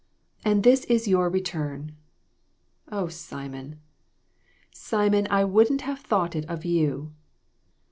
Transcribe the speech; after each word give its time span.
And 0.43 0.63
this 0.63 0.83
is 0.85 1.07
your 1.07 1.29
return! 1.29 1.95
Oh, 2.91 3.07
Simon, 3.07 3.79
Simon, 4.71 5.27
I 5.29 5.43
wouldn't 5.45 5.81
have 5.81 5.99
thought 5.99 6.35
it 6.35 6.49
of 6.49 6.65
you 6.65 7.13